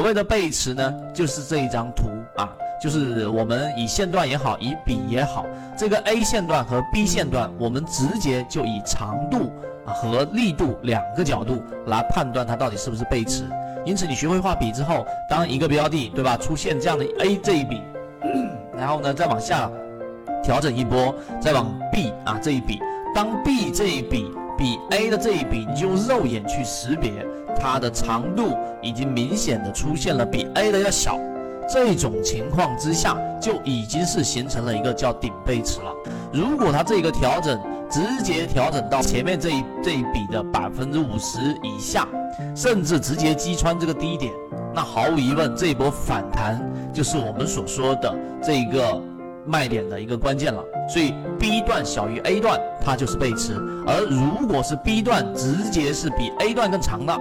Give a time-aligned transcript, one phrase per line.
[0.00, 2.48] 所谓的背驰呢，就是这一张图啊，
[2.82, 5.44] 就是我们以线段也好，以笔也好，
[5.76, 9.52] 这个 A 线段和 B 线段，我们直接就以长度
[9.84, 13.44] 啊和力度两个角度来判断它到底是不是背驰。
[13.84, 17.82] 因此，你学会画笔之后，当一个标的对吧出现这样的 A 这一笔，
[18.74, 19.70] 然后呢再往下
[20.42, 22.80] 调整一波，再往 B 啊这一笔，
[23.14, 27.26] 当 B 这一笔比 A 的这一笔，你就用肉眼去识别
[27.58, 31.18] 它的长度已经明显的出现了比 A 的要小，
[31.66, 35.90] 这种情况之下就已经是形成了一个叫顶背驰了。
[36.30, 37.58] 如果它这个调整
[37.90, 42.06] 直接调整到前面这一这一笔的百分之五十以下，
[42.54, 44.30] 甚至直接击穿这个低点，
[44.74, 46.60] 那毫无疑问，这一波反弹
[46.92, 49.00] 就是我们所说的这个
[49.46, 50.62] 卖点的一个关键了。
[50.88, 53.54] 所以 B 段小于 A 段，它就是背驰；
[53.86, 57.18] 而如果是 B 段直接是比 A 段更长的。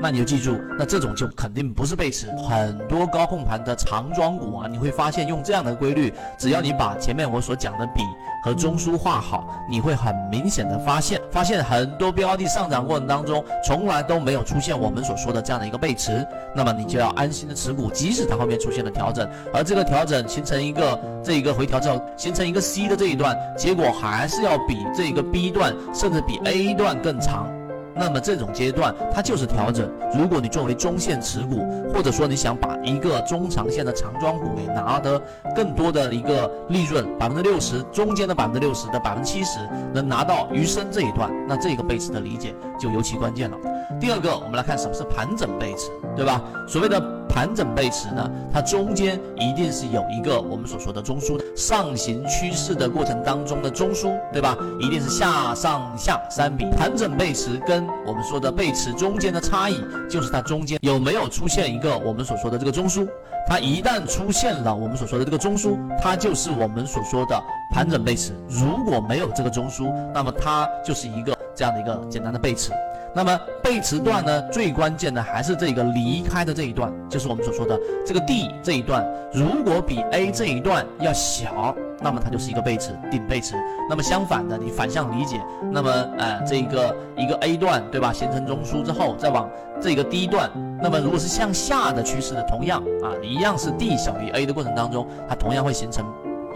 [0.00, 2.28] 那你就记住，那这种就肯定不是背驰。
[2.48, 8.02] 很多高控盘的长庄股啊，你会发现用这样的规律，只要你把前面我所讲的笔
[8.44, 16.24] 和中枢画好，你会很明显的发现，发现很多标的上涨过程当中，从来都没有出现我们所说的这样的一个背驰。
[16.54, 27.57] 那么你就要安心的持股，即使它后面出现了调整，而这个调整形成一个这一个回调之后，形成一个 C 的这一段，结果还是要比这个 B 段甚至比 A 段更长。
[27.98, 29.90] 那么这种阶段它就是调整。
[30.16, 35.20] 如果你作为中线持股，或者说你想把一个中长线的长庄股给拿得
[35.54, 39.58] 更多的一个利润，百分之六十中间的百分之六十的百分之七十
[39.92, 43.56] 能拿到余生这一段，那这个背驰的理解就尤其关键了。
[44.00, 46.40] 第二个，我们来看什么是盘整背驰，对吧？
[46.68, 47.17] 所谓的。
[47.38, 54.58] 盘整背驰呢，它中间一定是有一个我们所说的中枢，上行趋势的过程当中的中枢，对吧？
[54.80, 56.64] 一定是下上下三笔。
[56.76, 63.06] 盘整背驰跟我们说的背驰中间的差异，就是它中间有没有出现一个我们所说的这个中枢。
[63.46, 67.40] 它一旦出现了我们所说的这个中枢，它就是我们所说的
[67.72, 68.32] 盘整背驰。
[68.48, 72.72] 如果没有这个中枢，那么它就是一个这样的一个简单的背驰。
[73.14, 83.54] 那么背驰段呢，最关键的还是这个离开的这一段，就是我们所说的这个 D 这一段，如果比 A 这一段要小，那么它就是一个背驰，顶背驰。
[83.88, 85.40] 那么相反的，你反向理解，
[85.72, 89.48] 那么呃这个一个 A 段对吧，形成中枢之后，再往
[89.80, 96.04] 这个 D 段，那么如果是向下的趋势的，同样啊，一样是 D 小于 A 的过程当中，它同样会形成。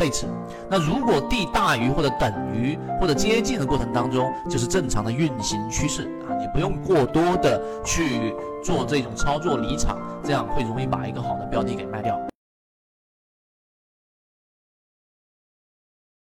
[0.02, 0.26] 位置，
[0.68, 12.20] 那如果 D 大于或者等于或者接近的过程当中，就是正常的运行趋势啊，你不用过多的去做这种操作离场，这样会容易把一个好的标的给卖掉。